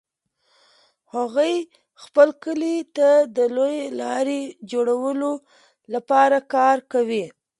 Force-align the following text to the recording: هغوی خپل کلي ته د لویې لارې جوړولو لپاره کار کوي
هغوی 1.15 1.55
خپل 2.03 2.29
کلي 2.43 2.77
ته 2.97 3.09
د 3.37 3.39
لویې 3.55 3.85
لارې 4.01 4.41
جوړولو 4.71 5.31
لپاره 5.93 6.37
کار 6.53 6.77
کوي 6.91 7.25